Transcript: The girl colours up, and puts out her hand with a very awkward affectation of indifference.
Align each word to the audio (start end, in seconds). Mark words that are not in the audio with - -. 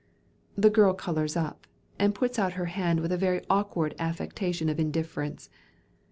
The 0.55 0.71
girl 0.71 0.95
colours 0.95 1.37
up, 1.37 1.67
and 1.99 2.15
puts 2.15 2.39
out 2.39 2.53
her 2.53 2.65
hand 2.65 3.01
with 3.01 3.11
a 3.11 3.17
very 3.19 3.45
awkward 3.51 3.93
affectation 3.99 4.67
of 4.67 4.79
indifference. 4.79 5.47